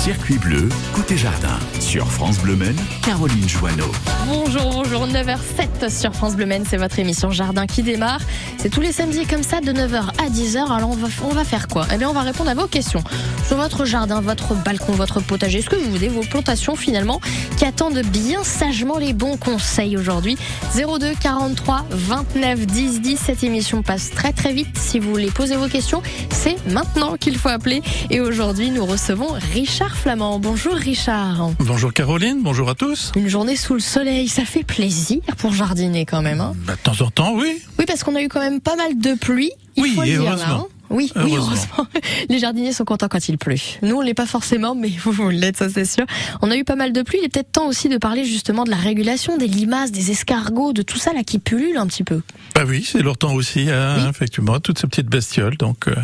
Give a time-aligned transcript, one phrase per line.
[0.00, 1.58] Circuit bleu, côté jardin.
[1.78, 3.92] Sur France Bleu Men, Caroline Joanneau.
[4.26, 8.22] Bonjour, bonjour, 9h07 sur France Bleu Men, c'est votre émission Jardin qui démarre.
[8.56, 10.72] C'est tous les samedis comme ça, de 9h à 10h.
[10.72, 11.86] Alors on va, on va faire quoi?
[11.92, 13.04] Eh bien, on va répondre à vos questions
[13.46, 15.58] sur votre jardin, votre balcon, votre potager.
[15.58, 17.20] Est-ce que vous voulez vos plantations finalement
[17.58, 20.38] qui attendent bien sagement les bons conseils aujourd'hui
[20.76, 23.16] 02 43 29 10 10.
[23.18, 24.78] Cette émission passe très très vite.
[24.78, 27.82] Si vous voulez poser vos questions, c'est maintenant qu'il faut appeler.
[28.08, 30.38] Et aujourd'hui, nous recevons Richard Flamand.
[30.38, 31.50] Bonjour Richard.
[31.58, 33.12] Bonjour Caroline, bonjour à tous.
[33.16, 36.40] Une journée sous le soleil, ça fait plaisir pour jardiner quand même.
[36.40, 37.60] Hein Bah, de temps en temps, oui.
[37.78, 39.50] oui, parce qu'on a eu quand même pas mal de pluie.
[39.76, 40.54] Il Oui, faut et dire, là, heureusement.
[40.54, 40.66] hein.
[40.88, 41.52] Oui, oui, Heureusement.
[41.78, 41.86] heureusement.
[42.30, 43.56] Les jardiniers sont contents quand il pleut.
[43.82, 46.04] Nous, on l'est pas forcément, mais vous, vous l'êtes, ça c'est sûr.
[46.40, 47.18] On a eu pas mal de pluie.
[47.20, 50.72] Il est peut-être temps aussi de parler justement de la régulation des limaces, des escargots,
[50.72, 52.22] de tout ça là qui pullule un petit peu.
[52.54, 54.08] Bah oui, c'est leur temps aussi, hein, Oui.
[54.08, 55.56] effectivement, toutes ces petites bestioles.
[55.58, 55.94] Donc, euh,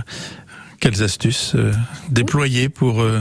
[0.81, 1.73] quelles astuces euh,
[2.11, 3.21] déployer pour euh,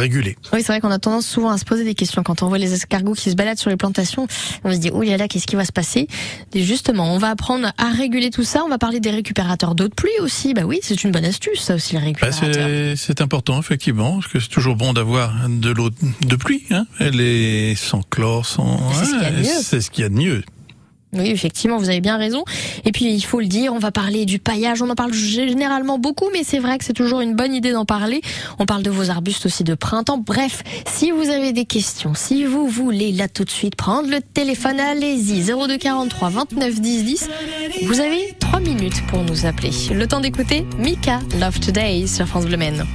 [0.00, 2.48] réguler Oui, c'est vrai qu'on a tendance souvent à se poser des questions quand on
[2.48, 4.26] voit les escargots qui se baladent sur les plantations.
[4.64, 6.06] On se dit, oh là là, qu'est-ce qui va se passer?
[6.54, 8.62] Et justement, on va apprendre à réguler tout ça.
[8.64, 10.54] On va parler des récupérateurs d'eau de pluie aussi.
[10.54, 12.52] Bah oui, c'est une bonne astuce, ça aussi, les Bah, récupérateurs.
[12.54, 15.90] c'est c'est important, effectivement, parce que c'est toujours bon d'avoir de l'eau
[16.26, 16.64] de pluie.
[16.70, 16.86] Hein.
[16.98, 18.80] Elle est sans chlore, sans...
[19.62, 20.42] C'est ce qu'il y a de mieux.
[21.14, 22.42] Oui, effectivement, vous avez bien raison.
[22.86, 24.80] Et puis, il faut le dire, on va parler du paillage.
[24.80, 27.84] On en parle généralement beaucoup, mais c'est vrai que c'est toujours une bonne idée d'en
[27.84, 28.22] parler.
[28.58, 30.16] On parle de vos arbustes aussi de printemps.
[30.16, 34.20] Bref, si vous avez des questions, si vous voulez là tout de suite prendre le
[34.22, 35.42] téléphone, allez-y.
[35.42, 37.28] 0243 29 10 10.
[37.82, 39.70] Vous avez trois minutes pour nous appeler.
[39.92, 42.86] Le temps d'écouter Mika Love Today sur France Bleu Men.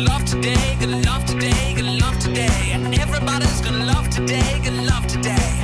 [0.00, 2.72] Gonna love today, gonna love today, gonna love today.
[3.00, 5.59] Everybody's gonna love today, gonna love today.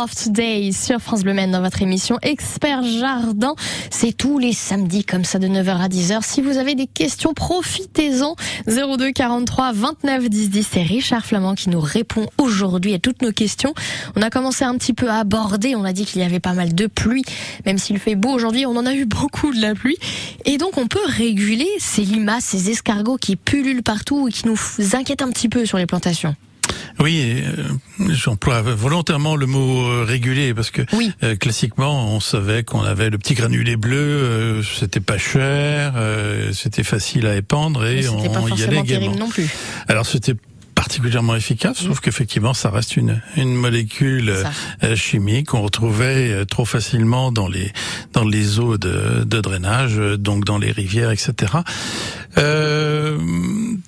[0.00, 3.54] Love Today sur France Bleu dans votre émission Expert Jardin.
[3.90, 6.22] C'est tous les samedis comme ça de 9h à 10h.
[6.22, 8.34] Si vous avez des questions, profitez-en.
[8.66, 10.68] 02 43 29 10 10.
[10.72, 13.74] C'est Richard Flamand qui nous répond aujourd'hui à toutes nos questions.
[14.16, 15.76] On a commencé un petit peu à aborder.
[15.76, 17.24] On a dit qu'il y avait pas mal de pluie.
[17.66, 19.98] Même s'il fait beau aujourd'hui, on en a eu beaucoup de la pluie.
[20.46, 24.58] Et donc, on peut réguler ces limaces, ces escargots qui pullulent partout et qui nous
[24.94, 26.34] inquiètent un petit peu sur les plantations.
[26.98, 27.64] Oui, euh,
[28.10, 31.12] j'emploie volontairement le mot euh, réguler parce que Oui.
[31.22, 35.94] euh, classiquement on savait qu'on avait le petit granulé bleu, euh, c'était pas cher,
[36.52, 39.14] c'était facile à épandre et on pas y allait gaiement.
[39.16, 39.48] non plus.
[39.88, 40.34] Alors c'était
[40.84, 44.50] particulièrement efficace, sauf qu'effectivement ça reste une, une molécule Ça.
[44.82, 47.70] euh, chimique qu'on retrouvait euh, trop facilement dans les
[48.14, 51.52] dans les eaux de, de drainage, euh, donc dans les rivières, etc.
[52.38, 53.18] Euh,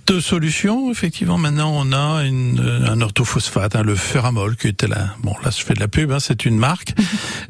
[0.07, 1.39] deux solutions, effectivement.
[1.39, 5.15] Maintenant, on a une, euh, un orthophosphate, hein, le Ferramol, qui était là.
[5.23, 6.93] Bon, là, je fais de la pub, hein, c'est une marque.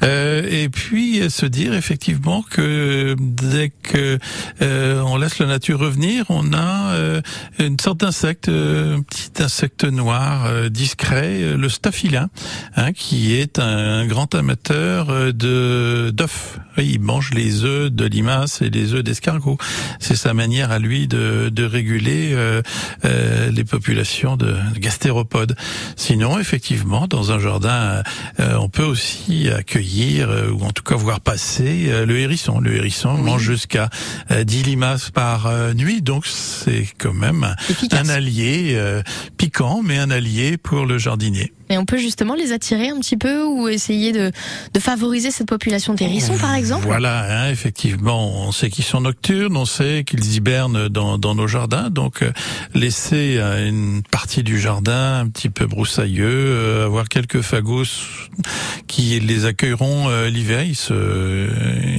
[0.03, 4.19] Euh, et puis euh, se dire effectivement que dès que
[4.61, 7.21] euh, on laisse la nature revenir, on a euh,
[7.61, 8.99] une sorte d'insecte, euh,
[9.41, 12.29] insecte noir euh, discret, euh, le staphylin,
[12.77, 16.59] hein, qui est un, grand amateur euh, de d'œufs.
[16.79, 19.59] Oui, Il mange les œufs de limaces et les œufs d'escargot.
[20.01, 22.63] C'est sa manière à lui de, de réguler euh,
[23.05, 25.55] euh, les populations de gastéropodes.
[25.97, 28.03] Sinon, effectivement, dans un jardin,
[28.41, 32.59] euh, on peut aussi accueillir euh, ou en tout cas voir passer euh, le hérisson.
[32.61, 33.91] Le hérisson mange jusqu'à
[34.31, 38.01] euh, 10 limaces par nuit, donc c'est quand même Efficace.
[38.01, 39.03] un allié euh,
[39.37, 41.53] piquant, mais un allié pour le jardinier.
[41.73, 44.31] Et on peut justement les attirer un petit peu ou essayer de,
[44.75, 46.85] de favoriser cette population d'hérissons, par exemple?
[46.85, 51.47] Voilà, hein, effectivement, on sait qu'ils sont nocturnes, on sait qu'ils hibernent dans, dans nos
[51.47, 52.31] jardins, donc euh,
[52.75, 57.85] laisser euh, une partie du jardin un petit peu broussailleux, euh, avoir quelques fagots
[58.87, 61.49] qui les accueilleront euh, l'hiver, ils, se,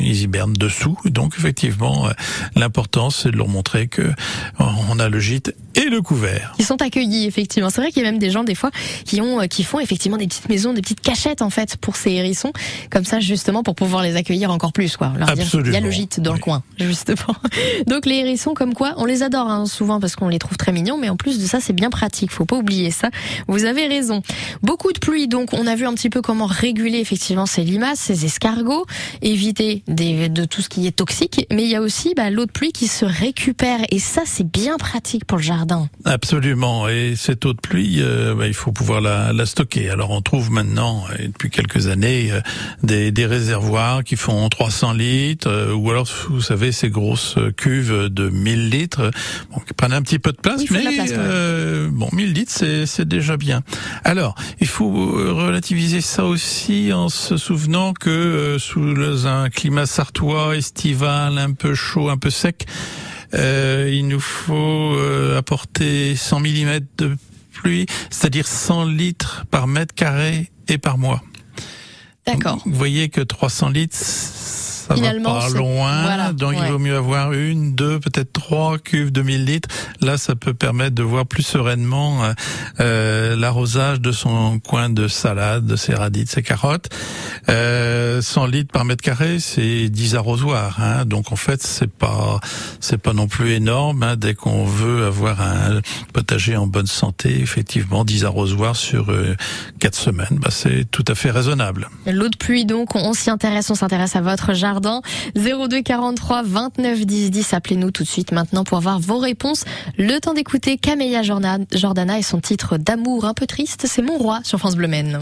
[0.01, 0.97] ils hibernent dessous.
[1.05, 2.09] Donc effectivement,
[2.55, 4.11] l'important c'est de leur montrer que
[4.59, 6.53] on a le gîte et le couvert.
[6.57, 7.71] Qui sont accueillis effectivement.
[7.71, 8.69] C'est vrai qu'il y a même des gens des fois
[9.05, 11.95] qui ont euh, qui font effectivement des petites maisons, des petites cachettes en fait pour
[11.95, 12.51] ces hérissons,
[12.89, 15.13] comme ça justement pour pouvoir les accueillir encore plus quoi.
[15.18, 17.15] Leur dire il y a le gîte dans le coin justement.
[17.88, 20.74] Donc les hérissons comme quoi on les adore hein, souvent parce qu'on les trouve très
[20.74, 22.31] mignons, mais en plus de ça c'est bien pratique.
[22.31, 23.10] Faut pas oublier ça.
[23.48, 24.21] Vous avez raison.
[24.63, 28.00] Beaucoup de pluie donc on a vu un petit peu comment réguler effectivement ces limaces,
[28.00, 28.86] ces escargots,
[29.21, 32.45] éviter des, de tout ce qui est toxique, mais il y a aussi bah, l'eau
[32.45, 35.88] de pluie qui se récupère et ça c'est bien pratique pour le jardin.
[36.04, 36.89] Absolument.
[36.89, 39.89] Et cette eau de pluie, euh, bah, il faut pouvoir la, la stocker.
[39.89, 42.41] Alors on trouve maintenant, et depuis quelques années, euh,
[42.81, 48.09] des, des réservoirs qui font 300 litres, euh, ou alors vous savez ces grosses cuves
[48.09, 49.11] de 1000 litres,
[49.51, 52.33] bon, qui prennent un petit peu de place, Oui, de mais place, euh, bon 1000
[52.33, 52.51] litres
[52.85, 53.61] c'est déjà bien.
[54.03, 59.85] Alors il faut euh, relativiser ça aussi en se souvenant que euh, sous un climat
[59.85, 62.66] sartois estival, un peu chaud, un peu sec.
[63.35, 67.16] Euh, il nous faut euh, apporter 100 mm de
[67.63, 71.21] pluie, c'est-à-dire 100 litres par mètre carré et par mois.
[72.25, 72.61] D'accord.
[72.65, 73.97] Vous voyez que 300 litres,
[74.87, 76.02] ça Finalement, va pas loin.
[76.04, 76.57] voilà, donc ouais.
[76.66, 79.69] il vaut mieux avoir une, deux, peut-être trois cuves de 1000 litres.
[80.02, 82.33] Là, ça peut permettre de voir plus sereinement euh,
[82.80, 86.90] euh, l'arrosage de son coin de salade, de ses radis, de ses carottes.
[87.49, 90.78] Euh, 100 litres par mètre carré, c'est 10 arrosoirs.
[90.80, 91.06] Hein.
[91.06, 92.40] Donc en fait, c'est pas
[92.80, 94.04] c'est pas non plus énorme.
[94.04, 94.16] Hein.
[94.18, 95.81] Dès qu'on veut avoir un
[96.13, 99.35] potager en bonne santé, effectivement, 10 arrosoirs sur euh,
[99.80, 101.90] 4 semaines, bah, c'est tout à fait raisonnable.
[102.06, 104.72] L'eau de pluie, donc, on s'y intéresse, on s'intéresse à votre jardin.
[104.81, 107.53] 02 43 29 10 10.
[107.53, 109.65] Appelez-nous tout de suite maintenant pour avoir vos réponses.
[109.97, 114.18] Le temps d'écouter Camélia Jordan- Jordana et son titre d'amour un peu triste, c'est Mon
[114.18, 115.19] Roi sur France Bleu Maine.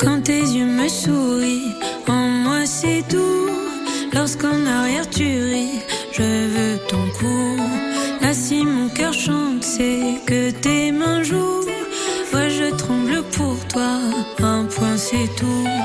[0.00, 1.74] Quand tes yeux me sourient,
[2.08, 3.48] en moi c'est tout.
[4.12, 5.80] Lorsqu'en arrière tu ris,
[6.12, 7.56] je veux ton cou.
[8.26, 11.64] Là si mon cœur chante, c'est que tes mains jouent.
[12.32, 14.00] Moi je tremble pour toi,
[14.42, 15.75] un point c'est tout.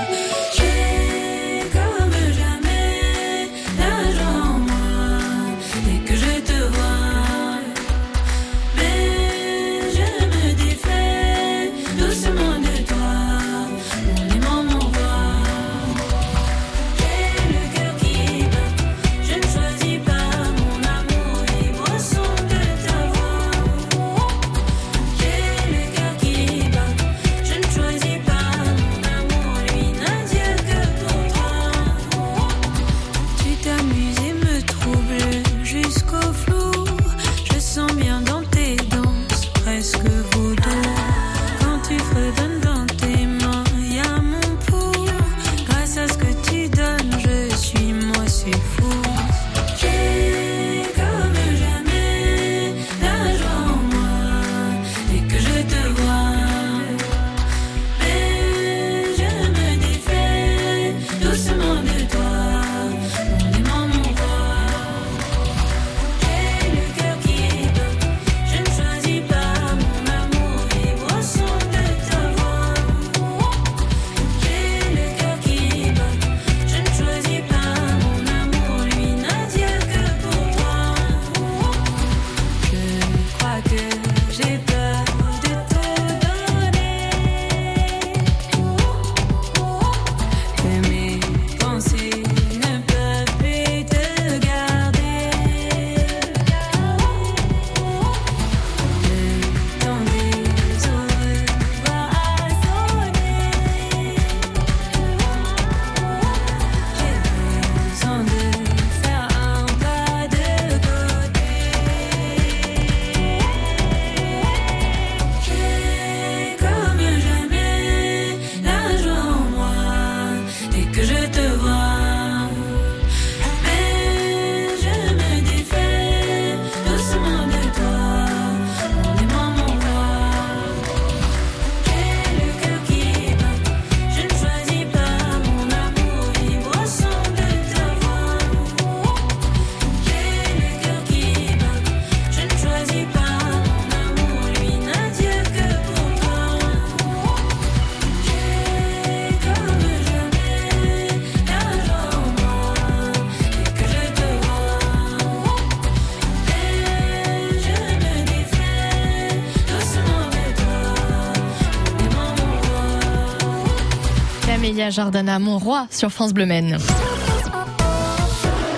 [164.72, 166.78] Camélia Jardana, mon roi sur France Bleu Maine.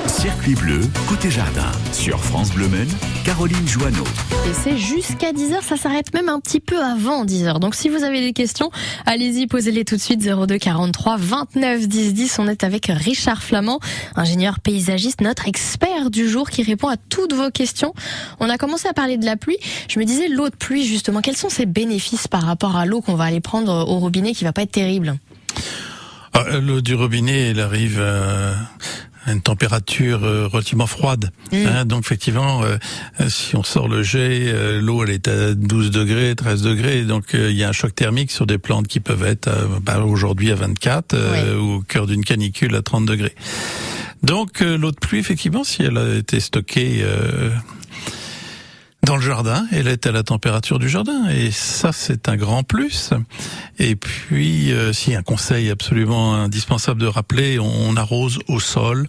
[0.08, 1.72] Circuit bleu, côté jardin.
[1.92, 2.90] Sur France Bleu Maine,
[3.24, 4.04] Caroline Joanneau.
[4.48, 7.60] Et c'est jusqu'à 10h, ça s'arrête même un petit peu avant 10h.
[7.60, 8.72] Donc si vous avez des questions,
[9.06, 12.40] allez-y, posez-les tout de suite 02 43 29 10 10.
[12.40, 13.80] On est avec Richard Flamand,
[14.16, 17.94] ingénieur paysagiste, notre expert du jour qui répond à toutes vos questions.
[18.40, 19.58] On a commencé à parler de la pluie.
[19.88, 23.02] Je me disais l'eau de pluie justement, quels sont ses bénéfices par rapport à l'eau
[23.02, 25.20] qu'on va aller prendre au robinet qui va pas être terrible?
[26.34, 31.32] Ah, L'eau du robinet, elle arrive à une température euh, relativement froide.
[31.54, 31.86] Hein.
[31.86, 32.78] donc effectivement, euh,
[33.30, 37.04] si on sort le jet, euh, l'eau elle est à 12 degrés, 13 degrés.
[37.04, 39.50] Donc il y a un choc thermique sur des plantes qui peuvent être
[39.82, 43.36] bah, aujourd'hui à 24 euh, ou au cœur d'une canicule à 30 degrés.
[44.24, 47.50] Donc l'eau de pluie, effectivement, si elle a été stockée euh,
[49.04, 52.64] dans le jardin, elle est à la température du jardin et ça c'est un grand
[52.64, 53.12] plus.
[53.80, 59.08] Et puis euh, si un conseil absolument indispensable de rappeler, on arrose au sol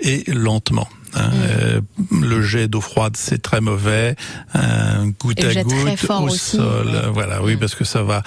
[0.00, 0.88] et lentement.
[1.14, 1.30] hein.
[1.34, 1.80] Euh,
[2.20, 4.14] le jet d'eau froide c'est très mauvais,
[4.54, 7.10] un goutte à goutte au aussi, sol, ouais.
[7.12, 7.58] voilà, oui Mm.
[7.58, 8.22] parce que ça va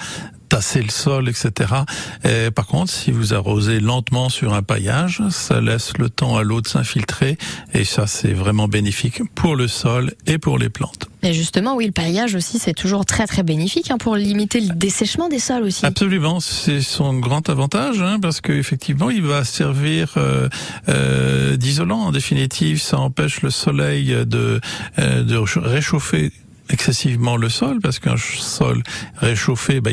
[0.54, 1.74] tasser le sol, etc.
[2.22, 6.44] Et par contre, si vous arrosez lentement sur un paillage, ça laisse le temps à
[6.44, 7.38] l'eau de s'infiltrer
[7.72, 11.08] et ça c'est vraiment bénéfique pour le sol et pour les plantes.
[11.24, 14.74] Et justement, oui, le paillage aussi, c'est toujours très très bénéfique hein, pour limiter le
[14.74, 15.84] dessèchement des sols aussi.
[15.84, 20.48] Absolument, c'est son grand avantage hein, parce qu'effectivement, il va servir euh,
[20.88, 22.80] euh, d'isolant en définitive.
[22.80, 24.60] Ça empêche le soleil de,
[25.00, 26.30] euh, de réchauffer
[26.70, 28.82] excessivement le sol parce qu'un sol
[29.16, 29.90] réchauffé, bah,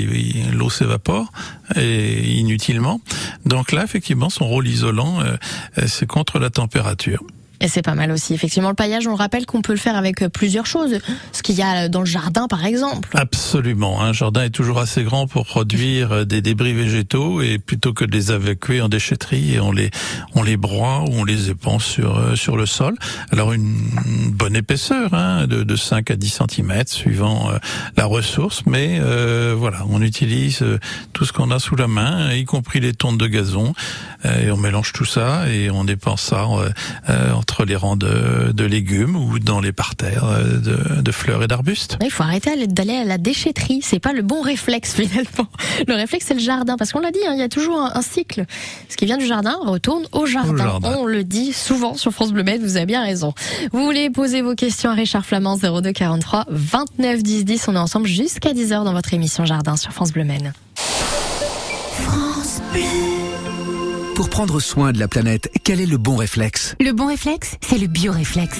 [0.53, 1.31] l'eau s'évapore
[1.75, 3.01] inutilement.
[3.45, 5.35] Donc là, effectivement, son rôle isolant, euh,
[5.77, 7.23] euh, c'est contre la température.
[7.61, 8.33] Et c'est pas mal aussi.
[8.33, 10.99] Effectivement, le paillage, on le rappelle qu'on peut le faire avec euh, plusieurs choses.
[11.31, 13.09] Ce qu'il y a dans le jardin, par exemple.
[13.13, 14.01] Absolument.
[14.01, 18.03] Un jardin est toujours assez grand pour produire euh, des débris végétaux et plutôt que
[18.03, 19.91] de les évacuer en déchetterie, on les
[20.33, 22.95] on les broie ou on les épand sur euh, sur le sol.
[23.31, 23.75] Alors une
[24.31, 27.57] bonne épaisseur, hein, de, de 5 à 10 cm suivant euh,
[27.95, 30.79] la ressource, mais euh, voilà, on utilise euh,
[31.13, 33.73] tout ce qu'on a sous la main, y compris les tontes de gazon,
[34.25, 36.69] euh, et on mélange tout ça et on dépense ça euh,
[37.09, 41.43] euh, entre les rangs de, de légumes ou dans les parterres euh, de, de fleurs
[41.43, 41.97] et d'arbustes.
[42.01, 43.81] Il faut arrêter d'aller à la déchetterie.
[43.83, 45.47] C'est pas le bon réflexe finalement.
[45.85, 46.77] Le réflexe, c'est le jardin.
[46.77, 48.45] Parce qu'on l'a dit, hein, il y a toujours un, un cycle.
[48.87, 50.53] Ce qui vient du jardin retourne au jardin.
[50.53, 50.95] Au jardin.
[50.97, 53.33] On le dit souvent sur France Bleu Med, vous avez bien raison.
[53.73, 57.67] Vous voulez poser vos questions à Richard Flamand 02 43 29 10 10.
[57.67, 60.53] On est ensemble jusqu'à 10h dans votre émission Jardin sur France Bleu Maine.
[62.05, 63.20] Pour
[64.41, 66.75] prendre soin de la planète, quel est le bon réflexe?
[66.79, 68.57] Le bon réflexe, c'est le bioréflexe.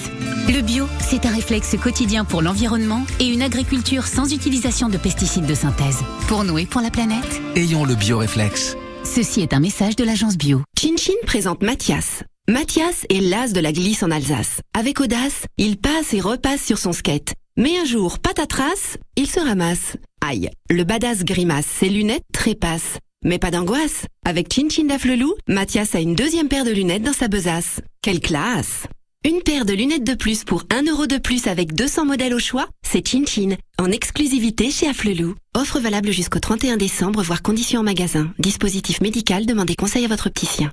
[0.48, 5.48] Le bio, c'est un réflexe quotidien pour l'environnement et une agriculture sans utilisation de pesticides
[5.48, 5.98] de synthèse.
[6.28, 8.78] Pour nous et pour la planète, Ayons le bioréflexe.
[9.04, 10.62] ceci est un message de l'agence bio.
[10.80, 12.22] Chinchin présente Mathias.
[12.48, 14.62] Mathias est l'as de la glisse en Alsace.
[14.78, 17.34] Avec audace, il passe et repasse sur son skate.
[17.58, 19.98] Mais un jour, patatras, il se ramasse.
[20.24, 23.00] Aïe, le badass grimace, ses lunettes trépassent.
[23.24, 24.06] Mais pas d'angoisse.
[24.26, 27.80] Avec Chinchin Daflelou, Mathias a une deuxième paire de lunettes dans sa besace.
[28.02, 28.88] Quelle classe
[29.24, 32.40] Une paire de lunettes de plus pour 1 euro de plus avec 200 modèles au
[32.40, 35.36] choix, c'est Chinchin, en exclusivité chez Afflelou.
[35.56, 38.34] Offre valable jusqu'au 31 décembre, voire conditions en magasin.
[38.40, 40.72] Dispositif médical, demandez conseil à votre opticien.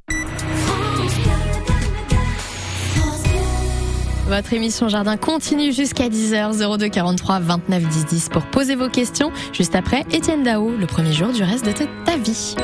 [4.28, 9.32] Votre émission Jardin continue jusqu'à 10h, 02 43 29 10 10 pour poser vos questions.
[9.54, 11.72] Juste après, Étienne Dao, le premier jour du reste de
[12.04, 12.54] ta vie.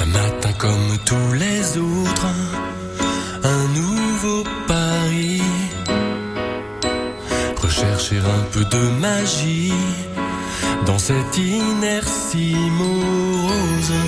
[0.00, 2.26] Un matin comme tous les autres,
[3.44, 5.42] un nouveau pari.
[7.62, 9.74] Rechercher un peu de magie
[10.86, 14.07] dans cette inertie morose.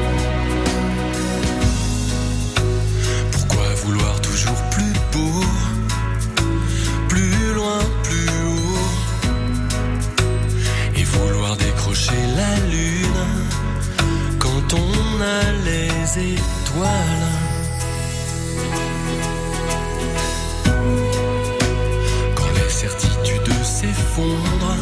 [22.35, 24.77] Quand les certitudes s'effondrent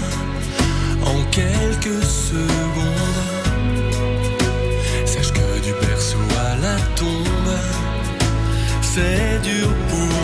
[1.03, 3.25] en quelques secondes,
[5.05, 7.57] sache que du berceau à la tombe,
[8.81, 10.18] c'est dur pour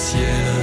[0.00, 0.59] yeah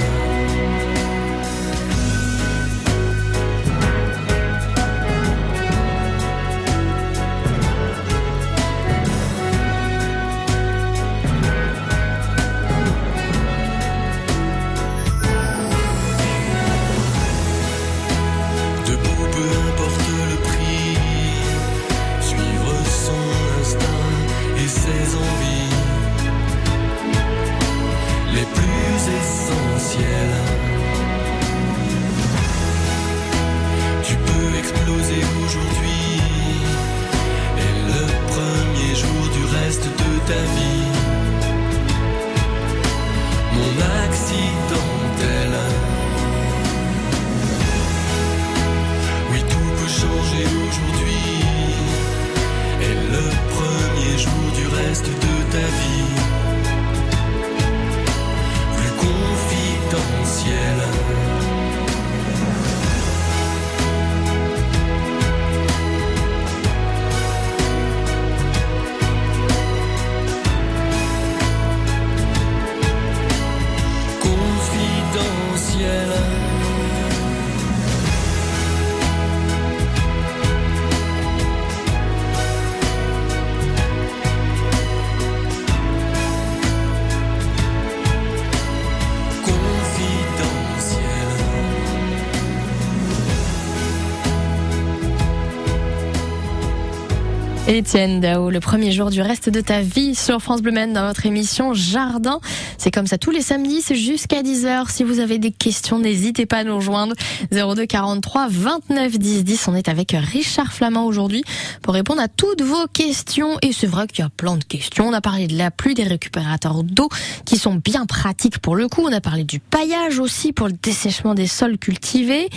[97.78, 101.06] Étienne Dao, le premier jour du reste de ta vie sur France Bleu Maine dans
[101.06, 102.40] votre émission Jardin.
[102.78, 104.88] C'est comme ça tous les samedis, jusqu'à 10h.
[104.88, 107.14] Si vous avez des questions, n'hésitez pas à nous rejoindre.
[107.50, 109.68] 02 43 29 10 10.
[109.68, 111.42] On est avec Richard Flamand aujourd'hui
[111.82, 113.58] pour répondre à toutes vos questions.
[113.62, 115.08] Et c'est vrai qu'il y a plein de questions.
[115.08, 117.08] On a parlé de la pluie, des récupérateurs d'eau
[117.44, 119.02] qui sont bien pratiques pour le coup.
[119.04, 122.48] On a parlé du paillage aussi pour le dessèchement des sols cultivés.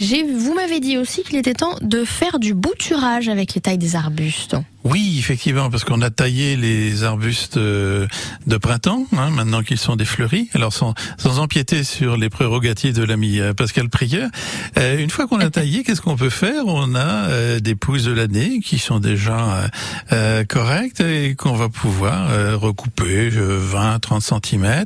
[0.00, 3.96] Vous m'avez dit aussi qu'il était temps de faire du bouturage avec les tailles des
[3.96, 4.56] arbustes.
[4.84, 8.06] Oui, effectivement, parce qu'on a taillé les arbustes euh,
[8.46, 10.50] de printemps, hein, maintenant qu'ils sont des fleuris.
[10.52, 14.28] Alors sans, sans empiéter sur les prérogatives de l'ami euh, Pascal Prieur,
[14.76, 16.66] euh, une fois qu'on a taillé, qu'est-ce qu'on peut faire?
[16.66, 19.70] On a des pousses de l'année qui sont déjà
[20.12, 22.28] euh, correctes et qu'on va pouvoir
[22.60, 24.84] recouper 20-30 cm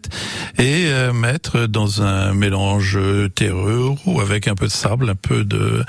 [0.58, 2.98] et mettre dans un mélange
[3.34, 5.84] terreux ou avec un peu de sable, un peu de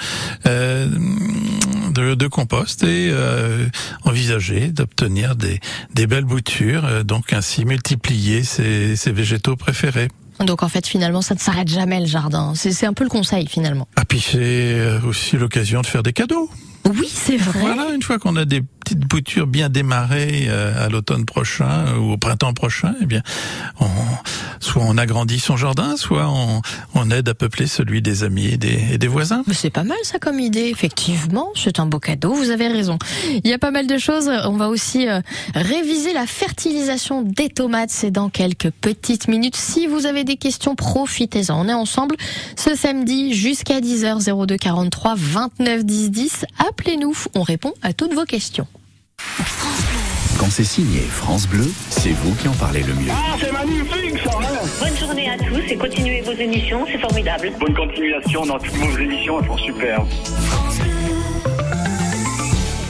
[1.99, 3.67] de, de compost et euh,
[4.03, 5.59] envisager d'obtenir des,
[5.93, 10.07] des belles boutures, euh, donc ainsi multiplier ses, ses végétaux préférés.
[10.45, 12.53] Donc en fait, finalement, ça ne s'arrête jamais le jardin.
[12.55, 13.87] C'est c'est un peu le conseil finalement.
[13.97, 16.49] Ah puis c'est euh, aussi l'occasion de faire des cadeaux.
[16.85, 17.59] Oui, c'est vrai.
[17.59, 21.97] Voilà, une fois qu'on a des petites boutures bien démarrées euh, à l'automne prochain euh,
[21.97, 23.21] ou au printemps prochain, eh bien,
[23.79, 23.85] on,
[24.59, 26.61] soit on agrandit son jardin, soit on,
[26.95, 29.43] on aide à peupler celui des amis et des, et des voisins.
[29.51, 31.49] C'est pas mal ça comme idée, effectivement.
[31.55, 32.97] C'est un beau cadeau, vous avez raison.
[33.27, 34.27] Il y a pas mal de choses.
[34.45, 35.21] On va aussi euh,
[35.53, 37.91] réviser la fertilisation des tomates.
[37.91, 39.55] C'est dans quelques petites minutes.
[39.55, 41.63] Si vous avez des questions, profitez-en.
[41.63, 42.15] On est ensemble
[42.55, 46.45] ce samedi jusqu'à 10h 02 43 29 10 10.
[46.67, 48.65] Appelez-nous, on répond à toutes vos questions.
[50.39, 53.11] Quand c'est signé France Bleu, c'est vous qui en parlez le mieux.
[53.11, 57.51] Ah, c'est magnifique ça hein Bonne journée à tous et continuez vos émissions, c'est formidable.
[57.59, 60.07] Bonne continuation dans toutes vos émissions, elles sont superbes.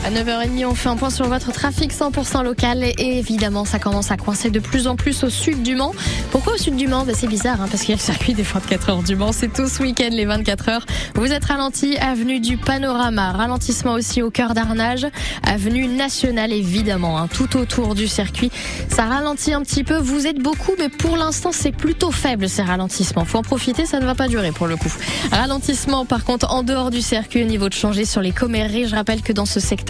[0.02, 4.10] À 9h30, on fait un point sur votre trafic 100% local et évidemment, ça commence
[4.10, 5.92] à coincer de plus en plus au sud du Mans.
[6.30, 7.04] Pourquoi au sud du Mans?
[7.04, 9.32] Ben, C'est bizarre, hein, parce qu'il y a le circuit des 24 heures du Mans.
[9.32, 10.86] C'est tout ce week-end, les 24 heures.
[11.16, 13.32] Vous êtes ralenti, avenue du Panorama.
[13.32, 15.06] Ralentissement aussi au cœur d'Arnage.
[15.46, 18.50] Avenue nationale, évidemment, hein, tout autour du circuit.
[18.88, 19.98] Ça ralentit un petit peu.
[19.98, 23.26] Vous êtes beaucoup, mais pour l'instant, c'est plutôt faible ces ralentissements.
[23.26, 24.92] Faut en profiter, ça ne va pas durer pour le coup.
[25.30, 28.88] Ralentissement, par contre, en dehors du circuit, au niveau de changer sur les comméries.
[28.88, 29.89] Je rappelle que dans ce secteur,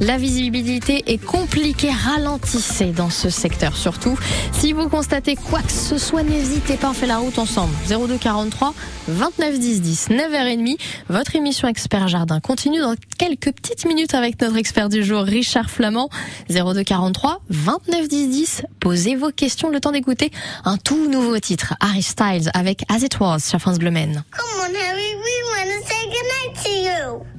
[0.00, 1.90] la visibilité est compliquée.
[1.90, 4.18] Ralentissez dans ce secteur surtout.
[4.52, 7.72] Si vous constatez quoi que ce soit, n'hésitez pas, on fait la route ensemble.
[7.88, 8.74] 02 43
[9.08, 10.76] 29 10 10, 9h30.
[11.08, 15.70] Votre émission Expert Jardin continue dans quelques petites minutes avec notre expert du jour, Richard
[15.70, 16.08] Flamand.
[16.50, 18.62] 02 43 29 10 10.
[18.80, 20.30] Posez vos questions, le temps d'écouter
[20.64, 23.88] un tout nouveau titre, Harry Styles avec As It Was sur France Bleu.
[23.88, 27.37] Come on, Harry, we want to say goodnight to you.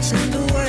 [0.00, 0.67] catching the wave.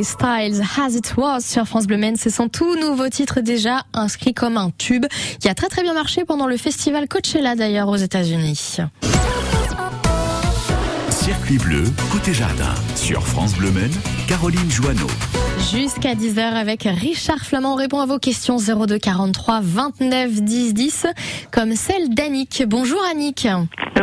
[0.00, 3.82] Harry Styles, As It Was sur France Bleu Men, c'est son tout nouveau titre déjà
[3.92, 5.04] inscrit comme un tube
[5.40, 8.78] qui a très très bien marché pendant le festival Coachella d'ailleurs aux États-Unis.
[11.10, 12.74] Circuit bleu, côté jardin.
[12.94, 13.90] Sur France Bleu Men,
[14.26, 15.06] Caroline Joanneau.
[15.70, 17.74] Jusqu'à 10h avec Richard Flamand.
[17.74, 21.06] On répond à vos questions 02 43 29 10 10
[21.52, 22.64] comme celle d'Annick.
[22.66, 23.46] Bonjour Annick.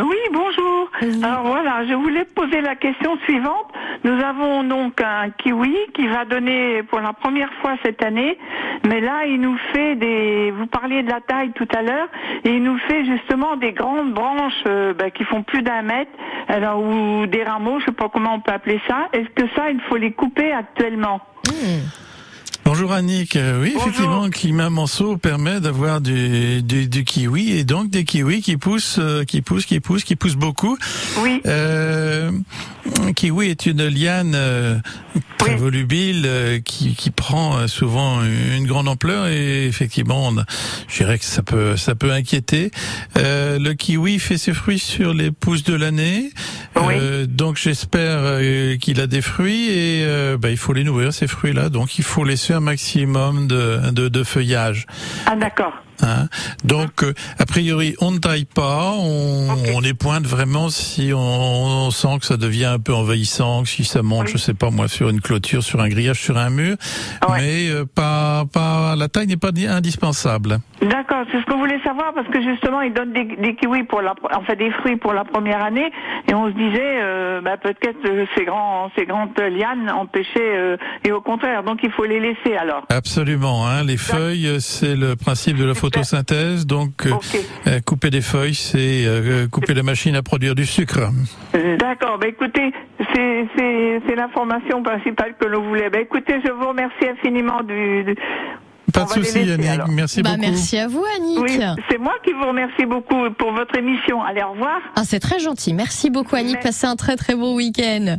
[0.00, 1.24] Oui, bonjour.
[1.24, 3.66] Alors voilà, je voulais poser la question suivante.
[4.04, 8.38] Nous avons donc un kiwi qui va donner pour la première fois cette année,
[8.86, 10.50] mais là il nous fait des.
[10.50, 12.08] Vous parliez de la taille tout à l'heure,
[12.44, 16.12] et il nous fait justement des grandes branches euh, bah, qui font plus d'un mètre,
[16.48, 19.08] alors ou des rameaux, je sais pas comment on peut appeler ça.
[19.12, 21.20] Est-ce que ça il faut les couper actuellement?
[22.78, 27.64] Bonjour Annick, Euh, oui effectivement le climat manceau permet d'avoir du, du, du kiwi et
[27.64, 30.78] donc des kiwis qui poussent, euh, qui poussent, qui poussent, qui poussent beaucoup.
[31.20, 31.42] Oui.
[31.46, 32.30] Euh,
[33.16, 34.78] kiwi est une liane euh,
[35.38, 40.36] très volubile qui, qui prend souvent une grande ampleur et effectivement, on
[40.86, 42.70] je dirais que ça peut ça peut inquiéter.
[43.16, 46.30] Euh, le kiwi fait ses fruits sur les pousses de l'année,
[46.76, 48.40] Euh, donc j'espère
[48.78, 50.06] qu'il a des fruits et
[50.40, 51.70] bah, il faut les nourrir ces fruits-là.
[51.70, 54.86] Donc il faut laisser un maximum de, de, feuillage.
[55.26, 55.72] Ah d'accord.
[56.02, 56.28] Hein.
[56.64, 61.18] Donc, euh, a priori, on ne taille pas, on, on les pointe vraiment si on,
[61.18, 64.70] on sent que ça devient un peu envahissant, que si ça monte, je sais pas
[64.70, 66.76] moi, sur une clôture, sur un grillage, sur un mur,
[67.36, 70.58] mais euh, pas, pas, la taille n'est pas di- indispensable.
[70.80, 74.00] D'accord, c'est ce qu'on voulait savoir parce que justement ils donnent des, des kiwis pour
[74.00, 75.90] la, enfin des fruits pour la première année
[76.28, 77.98] et on se disait euh, bah, peut-être
[78.36, 82.56] ces grands, ces grandes lianes empêchaient euh, et au contraire donc il faut les laisser
[82.56, 82.84] alors.
[82.90, 87.12] Absolument, hein, les feuilles, euh, c'est le principe de la photosynthèse, donc euh,
[87.66, 91.00] euh, couper des feuilles, c'est euh, couper la machine à produire du sucre.
[91.78, 92.72] D'accord, bah écoutez,
[93.14, 95.90] c'est c'est c'est l'information principale que l'on voulait.
[95.90, 98.04] Bah écoutez, je vous remercie infiniment du.
[98.04, 98.16] du-
[98.92, 99.88] Pas On de souci, alors.
[99.88, 100.40] merci Bah, beaucoup.
[100.40, 101.38] merci à vous, Annick.
[101.40, 104.22] Oui, c'est moi qui vous remercie beaucoup pour votre émission.
[104.22, 104.78] Allez, au revoir.
[104.96, 105.74] Ah, c'est très gentil.
[105.74, 106.60] Merci beaucoup, Annick.
[106.60, 108.16] Passez un très très bon week-end.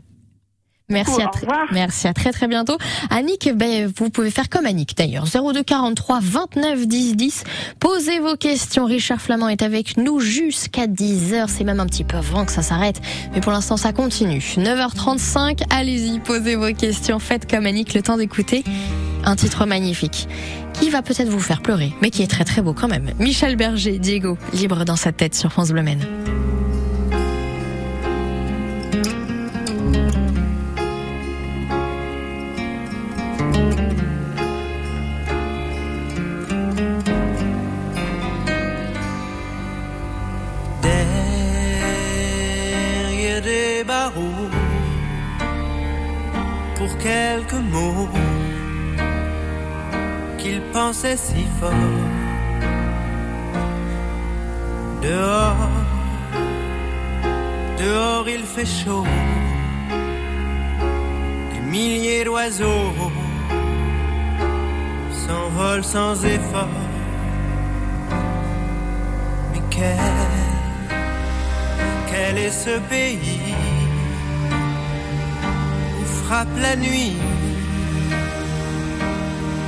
[0.90, 2.78] Merci à, très- merci à très très bientôt.
[3.10, 5.26] Annick, ben, vous pouvez faire comme Annick d'ailleurs.
[5.26, 7.44] 02 43 29 10 10.
[7.80, 8.86] Posez vos questions.
[8.86, 11.46] Richard Flamand est avec nous jusqu'à 10h.
[11.48, 13.00] C'est même un petit peu avant que ça s'arrête.
[13.34, 14.40] Mais pour l'instant, ça continue.
[14.40, 15.62] 9h35.
[15.70, 17.20] Allez-y, posez vos questions.
[17.20, 18.64] Faites comme Annick le temps d'écouter
[19.26, 20.28] un titre magnifique
[20.74, 23.12] qui va peut-être vous faire pleurer, mais qui est très très beau quand même.
[23.20, 26.06] Michel Berger, Diego, libre dans sa tête sur France Bleu Maine.
[47.10, 48.08] Quelques mots
[50.38, 51.98] qu'il pensait si fort.
[55.06, 55.78] Dehors,
[57.82, 59.08] dehors il fait chaud,
[61.52, 62.92] des milliers d'oiseaux
[65.22, 66.86] s'envolent sans effort.
[69.52, 70.30] Mais quel
[72.12, 73.49] quel est ce pays
[76.30, 77.18] frappe la nuit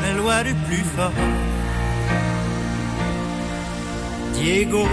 [0.04, 1.12] la loi du plus fort
[4.36, 4.86] Diego,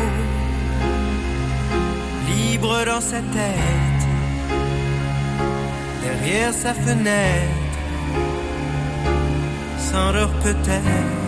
[2.28, 4.04] libre dans sa tête,
[6.02, 7.64] derrière sa fenêtre,
[9.78, 11.27] s'endort peut-être.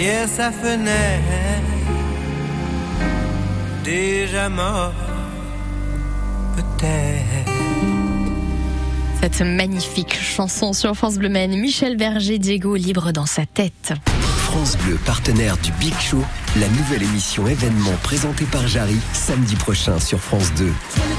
[0.00, 1.60] Derrière sa fenêtre,
[3.84, 4.94] déjà mort,
[6.56, 7.50] peut-être.
[9.20, 13.92] Cette magnifique chanson sur France Bleu Michel Berger, Diego libre dans sa tête.
[14.50, 16.24] France Bleu, partenaire du Big Show,
[16.58, 20.66] la nouvelle émission événement présentée par Jarry, samedi prochain sur France 2.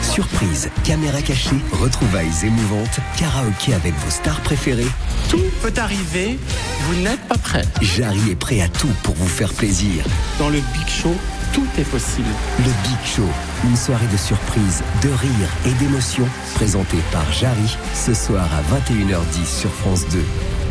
[0.01, 4.91] Surprise, caméra cachée, retrouvailles émouvantes, karaoké avec vos stars préférées.
[5.29, 6.37] Tout peut arriver,
[6.81, 7.63] vous n'êtes pas prêt.
[7.81, 10.03] Jarry est prêt à tout pour vous faire plaisir.
[10.37, 11.15] Dans le Big Show,
[11.53, 12.27] tout est possible.
[12.59, 13.29] Le Big Show,
[13.63, 19.61] une soirée de surprise, de rire et d'émotion, présentée par Jarry, ce soir à 21h10
[19.61, 20.19] sur France 2.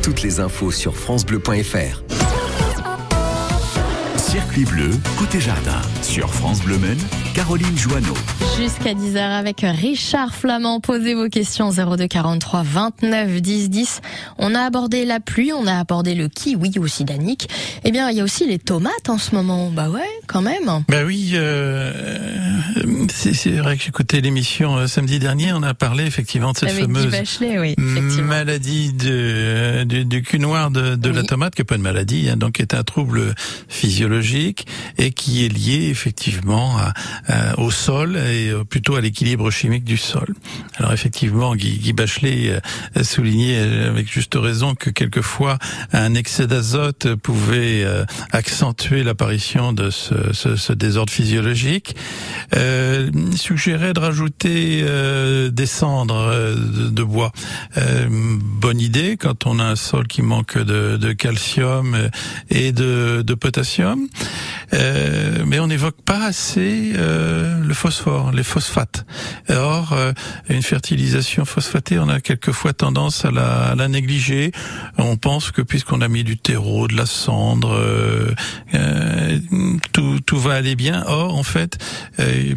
[0.03, 2.03] Toutes les infos sur francebleu.fr.
[4.31, 5.83] Circuit bleu, côté jardin.
[6.03, 7.01] Sur France Bleu Maine,
[7.41, 8.13] Caroline Joanneau.
[8.59, 10.79] Jusqu'à 10h avec Richard Flamand.
[10.81, 14.01] Posez vos questions 02 43 29 10 10.
[14.37, 17.49] On a abordé la pluie, on a abordé le kiwi aussi d'Annick.
[17.85, 19.71] Eh bien, il y a aussi les tomates en ce moment.
[19.71, 20.85] Bah ouais, quand même.
[20.91, 21.93] Ben oui, euh,
[23.11, 26.69] c'est c'est vrai que j'écoutais l'émission euh, samedi dernier, on a parlé effectivement de cette
[26.69, 27.75] Avec fameuse Bachelet, oui,
[28.23, 32.29] maladie de, du, du cul noir de, de la tomate, qui n'est pas une maladie,
[32.29, 33.35] hein, donc qui est un trouble
[33.69, 34.67] physiologique
[34.99, 36.93] et qui est lié effectivement à-
[37.29, 40.35] à- au sol et euh, plutôt à l'équilibre chimique du sol.
[40.77, 42.61] Alors effectivement, Guy, Guy Bachelet euh,
[42.97, 45.59] euh, avec juste raison que quelquefois
[45.93, 51.97] un excès d'azote pouvait euh, accentuer l'apparition de ce, ce- ce désordre physiologique.
[52.57, 57.33] Euh, suggérait de rajouter euh, des cendres euh, de, de bois.
[57.77, 62.09] Euh, bonne idée quand on a un sol qui manque de, de calcium euh,
[62.51, 64.09] et de, de potassium.
[64.73, 69.05] Euh, mais on n'évoque pas assez euh, le phosphore, les phosphates.
[69.49, 70.13] Or, euh,
[70.49, 74.53] une fertilisation phosphatée, on a quelquefois tendance à la, à la négliger.
[74.99, 78.35] On pense que puisqu'on a mis du terreau, de la cendre, euh,
[78.75, 79.39] euh,
[79.93, 81.05] tout, tout va aller bien.
[81.07, 81.79] Or, en fait,
[82.21, 82.55] euh,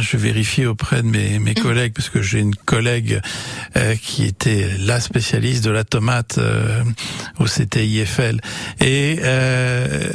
[0.00, 3.20] je vérifie auprès de mes, mes collègues, parce que j'ai une collègue
[3.76, 6.82] euh, qui était la spécialiste de la tomate euh,
[7.38, 8.40] au CTIFL.
[8.80, 10.10] Et euh,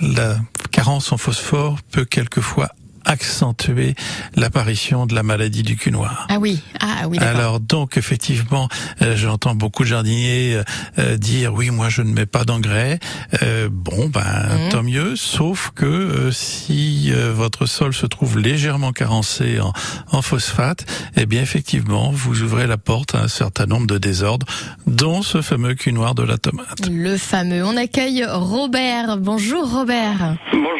[0.00, 0.36] la
[0.70, 2.70] carence en phosphore peut quelquefois
[3.08, 3.94] accentuer
[4.36, 6.26] l'apparition de la maladie du cul noir.
[6.30, 7.36] Ah oui, ah oui, d'accord.
[7.36, 8.68] Alors donc effectivement,
[9.02, 10.62] euh, j'entends beaucoup de jardiniers euh,
[10.98, 13.00] euh, dire oui, moi je ne mets pas d'engrais.
[13.42, 14.68] Euh, bon ben Mhm.
[14.70, 19.72] tant mieux, sauf que euh, si euh, votre sol se trouve légèrement carencé en,
[20.12, 20.84] en phosphate,
[21.16, 24.46] eh bien effectivement vous ouvrez la porte à un certain nombre de désordres,
[24.86, 26.86] dont ce fameux cul noir de la tomate.
[26.90, 27.64] Le fameux.
[27.64, 29.16] On accueille Robert.
[29.18, 30.36] Bonjour Robert.
[30.52, 30.77] Bonjour.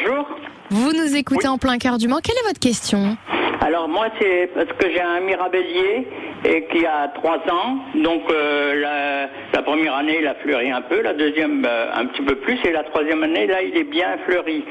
[0.71, 2.21] Vous nous écoutez en plein cœur du Mans.
[2.23, 3.17] Quelle est votre question?
[3.61, 6.07] Alors moi c'est parce que j'ai un mirabellier
[6.45, 7.79] et qui a trois ans.
[7.95, 12.23] Donc euh, la, première année il a fleuri un peu, la deuxième euh, un petit
[12.23, 14.65] peu plus et la troisième année là il est bien fleuri.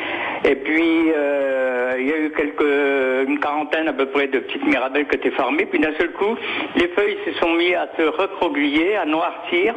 [0.45, 4.65] Et puis euh, il y a eu quelques une quarantaine à peu près de petites
[4.65, 5.65] mirabelles qui étaient formées.
[5.65, 6.36] Puis d'un seul coup
[6.75, 9.75] les feuilles se sont mis à se recroqueviller, à noircir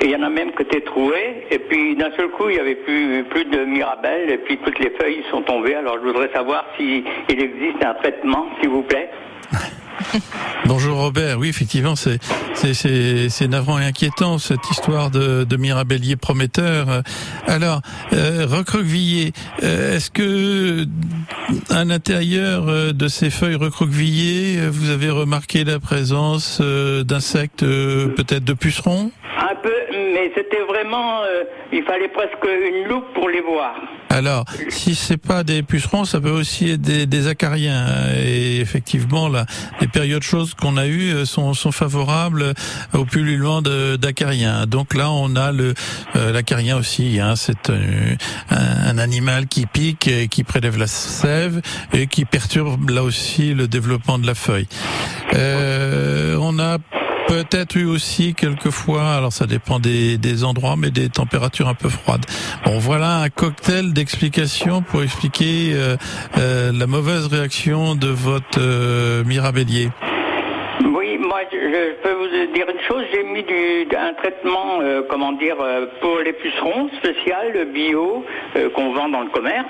[0.00, 1.46] et il y en a même qui étaient trouées.
[1.50, 4.78] Et puis d'un seul coup il y avait plus plus de mirabelles et puis toutes
[4.78, 5.74] les feuilles sont tombées.
[5.74, 9.10] Alors je voudrais savoir si il existe un traitement s'il vous plaît.
[10.66, 12.18] Bonjour Robert, oui effectivement c'est
[12.54, 17.02] c'est navrant et inquiétant cette histoire de, de mirabellier prometteur.
[17.46, 17.80] Alors
[18.12, 20.86] euh, recroquevillé, euh, est-ce que
[21.70, 28.44] à l'intérieur euh, de ces feuilles recroquevillées, vous avez remarqué la présence euh, d'insectes, peut-être
[28.44, 29.10] de pucerons?
[29.38, 33.74] Un peu, mais c'était vraiment, euh, il fallait presque une loupe pour les voir.
[34.10, 37.86] Alors, si c'est pas des pucerons, ça peut aussi être des, des acariens.
[38.24, 39.46] Et effectivement, là,
[39.82, 42.54] les périodes choses qu'on a eues euh, sont, sont favorables
[42.94, 44.66] au pullulement d'acariens.
[44.66, 45.74] Donc là, on a le
[46.14, 47.18] euh, l'acarien aussi.
[47.20, 48.14] Hein, c'est euh,
[48.50, 51.60] un, un animal qui pique, et qui prélève la sève
[51.92, 54.68] et qui perturbe là aussi le développement de la feuille.
[55.34, 56.78] Euh, on a
[57.28, 62.24] Peut-être eu aussi quelquefois, alors ça dépend des, endroits, mais des températures un peu froides.
[62.64, 65.96] Bon, voilà un cocktail d'explications pour expliquer euh,
[66.38, 69.90] euh, la mauvaise réaction de votre euh, mirabellier.
[71.52, 75.86] Je, peux vous dire une chose, j'ai mis du, un traitement, euh, comment dire, euh,
[76.00, 78.24] pour les pucerons spécial, bio,
[78.56, 79.66] euh, qu'on vend dans le commerce,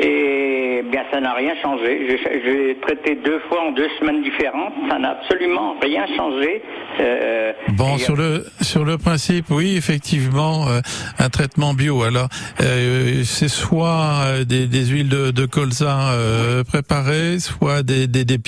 [0.00, 2.18] et bien ça n'a rien changé.
[2.44, 6.62] J'ai- traité deux fois en deux semaines différentes, ça n'a absolument rien changé.
[7.00, 10.80] Euh, Bon, sur le sur le principe, oui, effectivement, euh,
[11.18, 12.02] un traitement bio.
[12.02, 12.28] Alors,
[12.60, 18.24] euh, c'est soit euh, des, des huiles de, de colza euh, préparées, soit des, des,
[18.24, 18.38] des.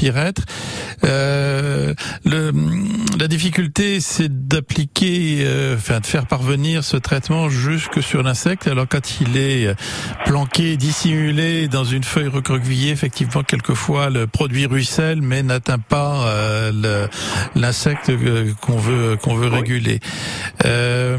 [1.04, 2.52] Euh, le,
[3.18, 8.66] la difficulté, c'est d'appliquer, euh, enfin, de faire parvenir ce traitement jusque sur l'insecte.
[8.66, 9.74] Alors, quand il est euh,
[10.24, 17.06] planqué, dissimulé dans une feuille recroquevillée, effectivement, quelquefois le produit ruisselle, mais n'atteint pas euh,
[17.54, 20.00] l'insecte euh, qu'on veut qu'on veut réguler.
[20.64, 21.18] Euh,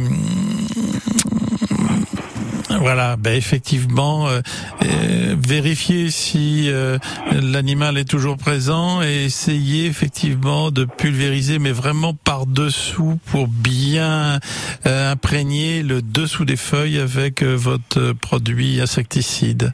[2.79, 4.41] voilà, ben effectivement, euh,
[4.83, 6.97] euh, vérifier si euh,
[7.31, 14.39] l'animal est toujours présent et essayer effectivement de pulvériser, mais vraiment par dessous pour bien
[14.85, 19.73] euh, imprégner le dessous des feuilles avec euh, votre produit insecticide.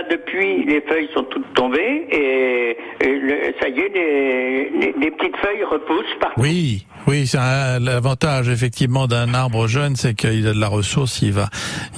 [0.00, 4.94] Là, depuis, les feuilles sont toutes tombées et, et le- ça y est, les, les-
[5.00, 6.40] les petites feuilles repoussent partout.
[6.40, 7.38] Oui, Oui, c'est
[7.80, 11.48] l'avantage effectivement d'un arbre jeune, c'est qu'il a de la ressource, il va,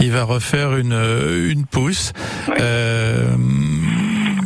[0.01, 0.93] il va refaire une
[1.51, 2.13] une pousse.
[2.61, 3.27] Euh,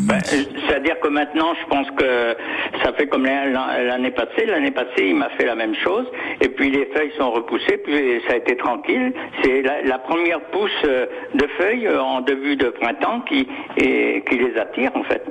[0.09, 0.76] Ben, C'est-à-dire
[1.11, 2.37] maintenant, je pense que
[2.83, 4.47] ça fait comme l'an- l'année passée.
[4.47, 6.07] L'année passée, il m'a fait la même chose.
[6.41, 9.13] Et puis les feuilles sont repoussées, puis ça a été tranquille.
[9.43, 13.47] C'est la, première pousse euh, de feuilles euh, en début de printemps qui,
[13.79, 15.23] les attire en fait.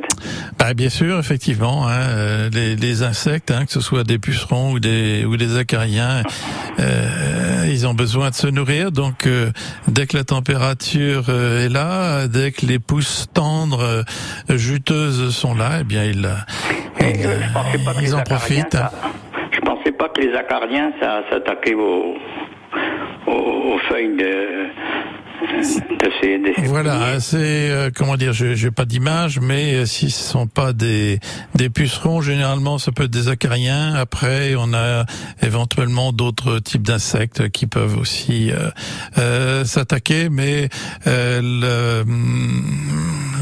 [0.57, 4.79] Bah, bien sûr, effectivement, hein, euh, les, insectes, hein, que ce soit des pucerons ou
[4.79, 6.23] des acariens,
[7.67, 8.91] ils ont besoin de se nourrir.
[8.91, 9.27] Donc,
[9.87, 14.03] dès que la température est là, dès que les pousses tendres,
[14.49, 16.27] juteuses sont là, eh bien, ils,
[16.99, 17.53] ils, Je
[18.13, 18.73] pas en profitent.
[18.73, 18.91] ça-
[19.51, 22.15] je pensais pas que les acariens, ça s'attaquait aux,
[23.27, 24.67] aux, aux feuilles de,
[26.65, 30.73] Voilà, c'est euh, comment dire, je j'ai pas d'image, mais euh, si ce sont pas
[30.73, 31.19] des
[31.55, 33.93] des pucerons, généralement ça peut être des acariens.
[33.95, 35.05] Après, on a
[35.41, 38.69] éventuellement d'autres types d'insectes qui peuvent aussi euh,
[39.17, 40.69] euh, s'attaquer, mais
[41.07, 42.63] euh, le, hum,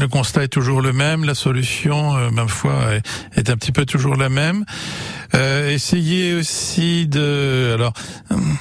[0.00, 1.24] le constat est toujours le même.
[1.24, 2.74] La solution, ma foi,
[3.36, 4.64] est un petit peu toujours la même.
[5.34, 7.92] Euh, essayez aussi de alors.
[8.30, 8.56] hum,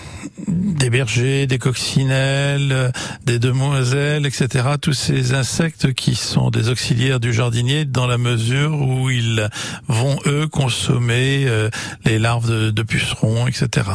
[0.48, 2.92] des bergers, des coccinelles,
[3.26, 4.66] des demoiselles, etc.
[4.82, 9.48] Tous ces insectes qui sont des auxiliaires du jardinier dans la mesure où ils
[9.88, 11.70] vont eux consommer euh,
[12.06, 13.88] les larves de, pucerons, etc.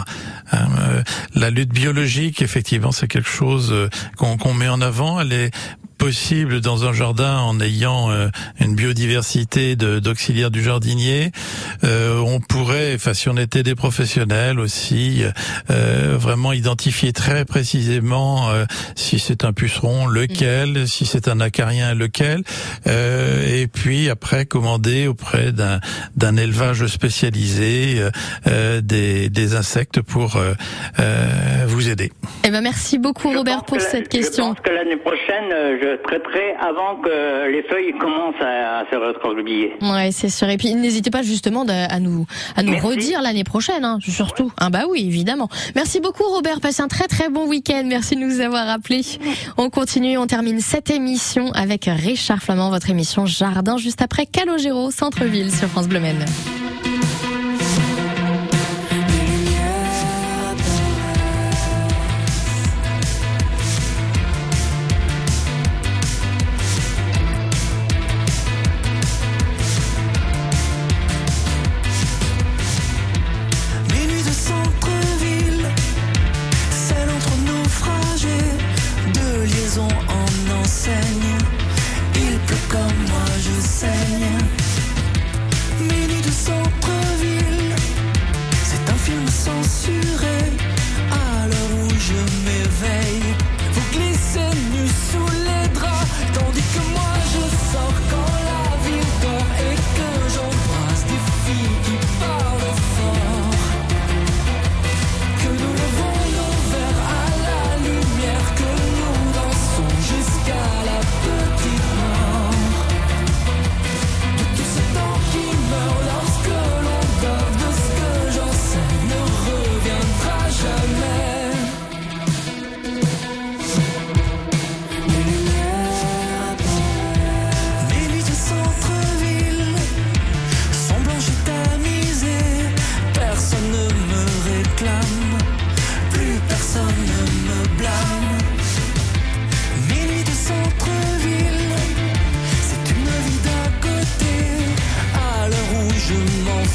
[0.52, 1.02] Hein, euh,
[1.34, 3.74] la lutte biologique, effectivement, c'est quelque chose
[4.16, 5.20] qu'on met en avant.
[5.20, 5.50] Elle
[5.98, 8.28] possible dans un jardin en ayant euh,
[8.60, 11.32] une biodiversité d'auxiliaires du jardinier.
[11.84, 15.24] Euh, on pourrait, enfin si on était des professionnels aussi,
[15.70, 21.94] euh, vraiment identifier très précisément euh, si c'est un puceron, lequel, si c'est un acarien,
[21.94, 22.42] lequel,
[22.86, 25.80] euh, et puis après commander auprès d'un
[26.16, 28.00] d'un élevage spécialisé
[28.46, 30.54] euh, des, des insectes pour euh,
[31.00, 32.12] euh, vous aider.
[32.44, 34.50] Eh ben merci beaucoup Robert pour cette question.
[34.50, 35.52] Je pense que l'année prochaine,
[35.96, 39.74] je traiterai avant que les feuilles commencent à, à se recroqueviller.
[39.82, 40.48] Ouais, c'est sûr.
[40.48, 42.26] Et puis n'hésitez pas justement à nous
[42.56, 44.52] à nous redire l'année prochaine, hein, surtout.
[44.58, 45.48] Ah bah oui, évidemment.
[45.74, 46.60] Merci beaucoup Robert.
[46.60, 47.82] Passez un très très bon week-end.
[47.86, 49.02] Merci de nous avoir appelés.
[49.56, 54.90] On continue, on termine cette émission avec Richard Flamand, votre émission Jardin, juste après Calogero,
[54.90, 56.24] centre-ville sur France Bleu Maine.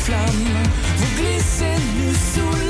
[0.03, 0.63] M'enflamme,
[0.97, 2.62] vous glissez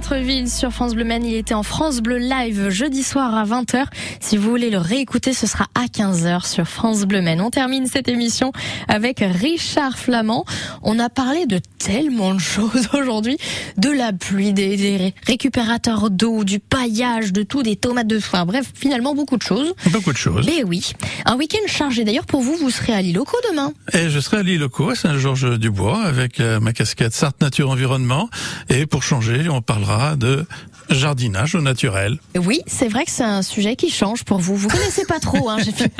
[0.00, 1.26] centre-ville sur France Bleu Maine.
[1.26, 3.84] Il était en France Bleu Live jeudi soir à 20h.
[4.18, 7.42] Si vous voulez le réécouter, ce sera à 15h sur France Bleu Maine.
[7.42, 8.50] On termine cette émission
[8.88, 10.46] avec Richard Flamand.
[10.82, 13.36] On a parlé de tellement de choses aujourd'hui.
[13.76, 18.46] De la pluie, des, des récupérateurs d'eau, du paillage, de tout, des tomates de foin.
[18.46, 19.74] Bref, finalement beaucoup de choses.
[19.90, 20.46] Beaucoup de choses.
[20.46, 20.92] Mais oui.
[21.26, 22.04] Un week-end chargé.
[22.04, 23.74] D'ailleurs, pour vous, vous serez à Lilloco demain.
[23.92, 28.30] Et je serai à Lilloco, à Saint-Georges-du-Bois, avec euh, ma casquette Sarthe Nature Environnement.
[28.70, 30.46] Et pour changer, on parlera de
[30.90, 32.18] jardinage au naturel.
[32.36, 34.56] Oui, c'est vrai que c'est un sujet qui change pour vous.
[34.56, 35.58] Vous connaissez pas trop, hein.
[35.58, 35.92] fait-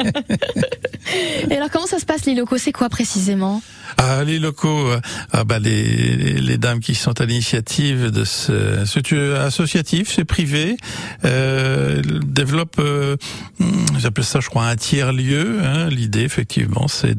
[1.50, 3.62] Et alors, comment ça se passe, Lilloco C'est quoi précisément?
[3.96, 5.00] Ah, les locaux, euh,
[5.32, 10.76] ah bah les, les dames qui sont à l'initiative de ce, ce associatif, c'est privé,
[11.24, 13.16] euh, développe, euh,
[13.58, 15.58] hmm, j'appelle ça, je crois, un tiers lieu.
[15.64, 15.88] hein.
[15.88, 17.16] L'idée, effectivement, c'est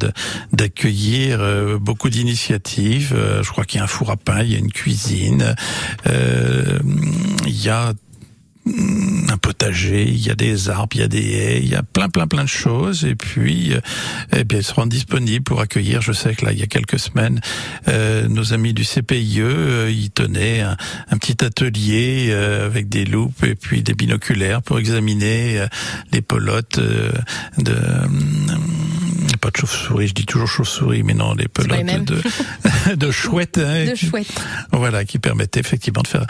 [0.53, 3.13] d'accueillir euh, beaucoup d'initiatives.
[3.15, 5.55] Euh, je crois qu'il y a un four à pain, il y a une cuisine,
[6.07, 6.79] euh,
[7.61, 7.93] il y a
[8.65, 11.75] mm, un potager, il y a des arbres, il y a des haies, il y
[11.75, 13.05] a plein plein plein de choses.
[13.05, 13.81] Et puis euh,
[14.35, 16.99] eh bien ils seront disponibles pour accueillir, je sais que là il y a quelques
[16.99, 17.39] semaines
[17.87, 23.43] euh, nos amis du CPIE, euh, ils tenaient un, petit atelier euh, avec des loupes
[23.43, 25.67] et puis des binoculaires pour examiner euh,
[26.11, 29.10] les pelotes de hum,
[29.41, 33.57] pas de chauve-souris, je dis toujours chauve-souris, mais non, les pelotes de, de chouettes.
[33.57, 34.27] hein, De qui- chouette.
[34.71, 36.25] voilà, qui permettait effectivement de faire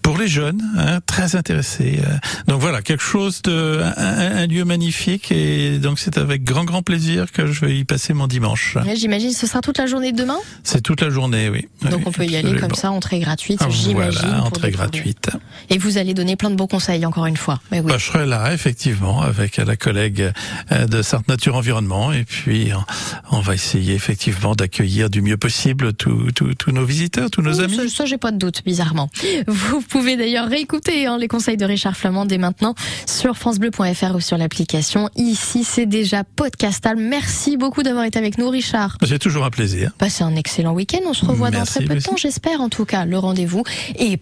[0.00, 2.00] pour les jeunes, hein, très intéressés.
[2.06, 2.16] euh.
[2.46, 6.82] Donc voilà, quelque chose de un, un lieu magnifique et donc c'est avec grand grand
[6.82, 8.76] plaisir que je vais y passer mon dimanche.
[8.94, 10.38] J'imagine ce sera toute la journée de demain?
[10.62, 11.66] C'est toute la journée, oui.
[11.82, 14.20] Donc Oui, on peut y aller comme ça, entrée gratuite, Ah, j'imagine.
[14.22, 15.30] Voilà, entrée gratuite.
[15.70, 17.60] Et vous allez donner plein de bons conseils, encore une fois.
[17.70, 17.86] Mais oui.
[17.88, 20.30] Bah, je serai là, effectivement, avec la collègue
[20.70, 25.36] euh, de Sarthe Nature Environnement, et puis on, on va essayer effectivement d'accueillir du mieux
[25.36, 27.76] possible tous nos visiteurs, tous nos amis.
[27.76, 29.10] Ça, ça, j'ai pas de doute, bizarrement.
[29.46, 32.74] Vous pouvez d'ailleurs réécouter hein, les conseils de Richard Flamand dès maintenant
[33.06, 35.08] sur francebleu.fr ou sur l'application.
[35.16, 36.96] Ici, c'est déjà podcastal.
[36.96, 38.96] Merci beaucoup d'avoir été avec nous, Richard.
[39.04, 39.92] C'est toujours un plaisir.
[39.98, 41.00] Passez un excellent week-end.
[41.06, 43.62] On se revoit dans très peu de temps, j'espère en tout cas, le rendez-vous.
[43.98, 44.16] Et